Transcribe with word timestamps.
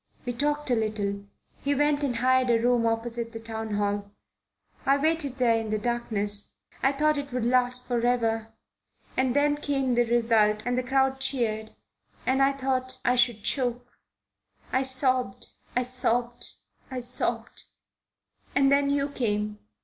We 0.25 0.33
talked 0.33 0.71
a 0.71 0.75
little. 0.75 1.25
He 1.59 1.75
went 1.75 2.03
and 2.03 2.15
hired 2.15 2.49
a 2.49 2.57
room 2.59 2.87
opposite 2.87 3.33
the 3.33 3.39
Town 3.39 3.75
Hall. 3.75 4.09
I 4.83 4.97
waited 4.97 5.37
there 5.37 5.55
in 5.59 5.69
the 5.69 5.77
darkness. 5.77 6.55
I 6.81 6.91
thought 6.91 7.19
it 7.19 7.31
would 7.31 7.45
last 7.45 7.85
forever. 7.87 8.47
And 9.15 9.35
then 9.35 9.57
came 9.57 9.93
the 9.93 10.05
result 10.09 10.65
and 10.65 10.75
the 10.75 10.81
crowd 10.81 11.19
cheered 11.19 11.75
and 12.25 12.41
I 12.41 12.51
thought 12.53 12.97
I 13.05 13.13
should 13.13 13.43
choke. 13.43 13.99
I 14.71 14.81
sobbed, 14.81 15.51
I 15.75 15.83
sobbed, 15.83 16.53
I 16.89 16.99
sobbed 16.99 17.65
and 18.55 18.71
then 18.71 18.89
you 18.89 19.07
came. 19.09 19.59